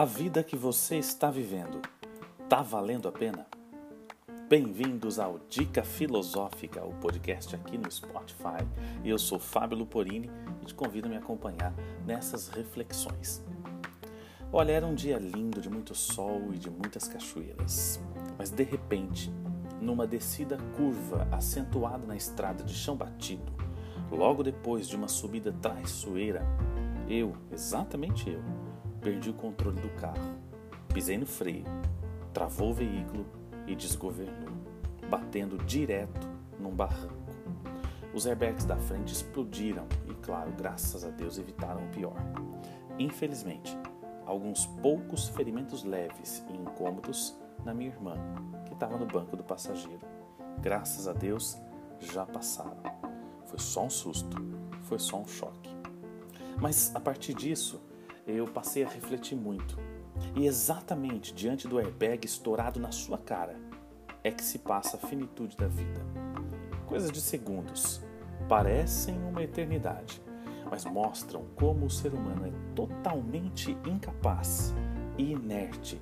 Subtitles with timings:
[0.00, 1.82] A vida que você está vivendo
[2.48, 3.46] tá valendo a pena?
[4.48, 8.66] Bem-vindos ao Dica Filosófica, o podcast aqui no Spotify.
[9.04, 10.30] Eu sou Fábio Luporini
[10.62, 11.74] e te convido a me acompanhar
[12.06, 13.44] nessas reflexões.
[14.50, 18.00] Olha, era um dia lindo, de muito sol e de muitas cachoeiras.
[18.38, 19.30] Mas de repente,
[19.82, 23.52] numa descida curva acentuada na estrada de chão batido,
[24.10, 26.42] logo depois de uma subida traiçoeira,
[27.06, 28.59] eu, exatamente eu,
[29.00, 30.36] perdi o controle do carro.
[30.92, 31.64] Pisei no freio,
[32.32, 33.26] travou o veículo
[33.66, 34.50] e desgovernou,
[35.08, 37.14] batendo direto num barranco.
[38.12, 42.16] Os airbags da frente explodiram e, claro, graças a Deus evitaram o pior.
[42.98, 43.76] Infelizmente,
[44.26, 48.14] alguns poucos ferimentos leves e incômodos na minha irmã,
[48.66, 50.06] que estava no banco do passageiro.
[50.60, 51.56] Graças a Deus,
[52.00, 52.82] já passaram.
[53.44, 54.36] Foi só um susto,
[54.82, 55.70] foi só um choque.
[56.60, 57.80] Mas a partir disso,
[58.26, 59.78] eu passei a refletir muito.
[60.34, 63.56] E exatamente diante do airbag estourado na sua cara
[64.22, 66.00] é que se passa a finitude da vida.
[66.86, 68.02] Coisas de segundos,
[68.48, 70.20] parecem uma eternidade,
[70.68, 74.74] mas mostram como o ser humano é totalmente incapaz
[75.16, 76.00] e inerte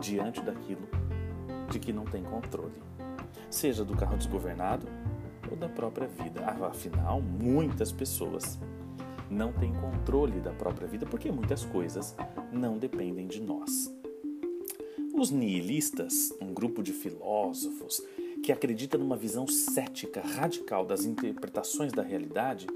[0.00, 0.88] diante daquilo
[1.70, 2.82] de que não tem controle,
[3.50, 4.86] seja do carro desgovernado
[5.50, 6.44] ou da própria vida.
[6.46, 8.58] Afinal, muitas pessoas
[9.34, 12.14] não tem controle da própria vida porque muitas coisas
[12.52, 13.92] não dependem de nós.
[15.12, 18.00] Os nihilistas, um grupo de filósofos
[18.42, 22.66] que acredita numa visão cética radical das interpretações da realidade,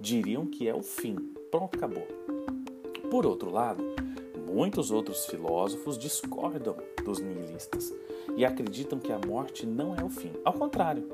[0.00, 1.16] diriam que é o fim.
[1.50, 2.06] Pronto, acabou.
[3.10, 3.82] Por outro lado,
[4.52, 7.92] muitos outros filósofos discordam dos nihilistas
[8.36, 10.32] e acreditam que a morte não é o fim.
[10.44, 11.08] Ao contrário,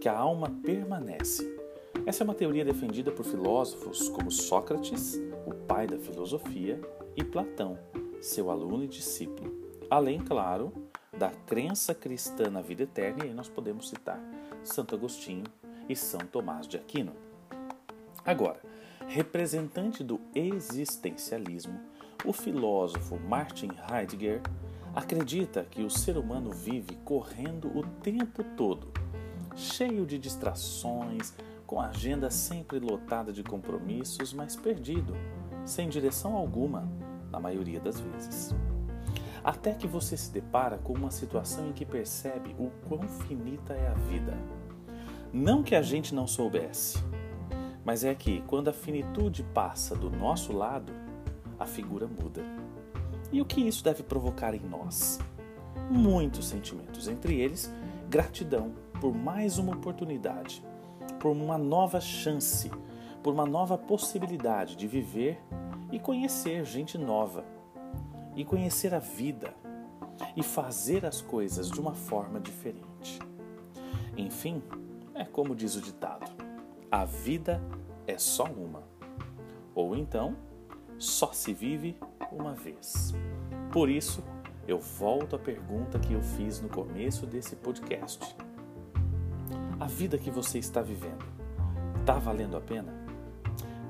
[0.00, 1.55] que a alma permanece
[2.06, 6.80] essa é uma teoria defendida por filósofos como Sócrates, o pai da filosofia,
[7.16, 7.76] e Platão,
[8.20, 9.52] seu aluno e discípulo.
[9.90, 10.72] Além, claro,
[11.18, 14.20] da crença cristã na vida eterna, e aí nós podemos citar
[14.62, 15.42] Santo Agostinho
[15.88, 17.12] e São Tomás de Aquino.
[18.24, 18.60] Agora,
[19.08, 21.80] representante do existencialismo,
[22.24, 24.42] o filósofo Martin Heidegger
[24.94, 28.92] acredita que o ser humano vive correndo o tempo todo,
[29.56, 31.34] cheio de distrações,
[31.66, 35.14] com a agenda sempre lotada de compromissos, mas perdido,
[35.64, 36.88] sem direção alguma,
[37.30, 38.54] na maioria das vezes.
[39.42, 43.88] Até que você se depara com uma situação em que percebe o quão finita é
[43.88, 44.36] a vida.
[45.32, 46.98] Não que a gente não soubesse,
[47.84, 50.92] mas é que quando a finitude passa do nosso lado,
[51.58, 52.42] a figura muda.
[53.32, 55.18] E o que isso deve provocar em nós?
[55.90, 57.72] Muitos sentimentos, entre eles
[58.08, 60.62] gratidão por mais uma oportunidade
[61.18, 62.70] por uma nova chance,
[63.22, 65.42] por uma nova possibilidade de viver
[65.90, 67.44] e conhecer gente nova,
[68.34, 69.54] e conhecer a vida,
[70.36, 73.18] e fazer as coisas de uma forma diferente.
[74.16, 74.62] Enfim,
[75.14, 76.30] é como diz o ditado:
[76.90, 77.62] a vida
[78.06, 78.82] é só uma.
[79.74, 80.36] Ou então,
[80.98, 81.98] só se vive
[82.32, 83.14] uma vez.
[83.72, 84.22] Por isso,
[84.66, 88.34] eu volto à pergunta que eu fiz no começo desse podcast
[89.86, 91.24] a vida que você está vivendo
[92.00, 92.92] está valendo a pena?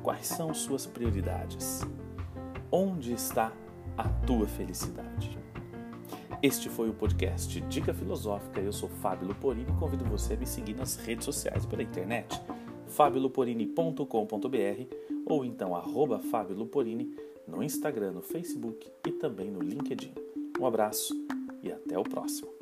[0.03, 1.81] Quais são suas prioridades?
[2.71, 3.51] Onde está
[3.97, 5.39] a tua felicidade?
[6.43, 8.61] Este foi o podcast Dica Filosófica.
[8.61, 12.43] Eu sou Fábio Luporini e convido você a me seguir nas redes sociais pela internet,
[12.89, 17.17] fabioluporini.com.br ou então arroba Fábio Luporini
[17.49, 20.13] no Instagram, no Facebook e também no LinkedIn.
[20.61, 21.15] Um abraço
[21.63, 22.56] e até o próximo.